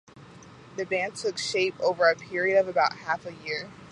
The 0.77 0.85
band 0.87 1.15
took 1.17 1.37
shape 1.37 1.79
over 1.79 2.09
a 2.09 2.15
period 2.15 2.57
of 2.59 2.67
about 2.67 2.93
half 2.97 3.23
a 3.27 3.33
year. 3.45 3.69